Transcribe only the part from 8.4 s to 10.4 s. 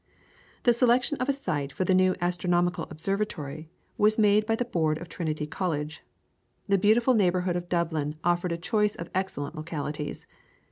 a choice of excellent localities.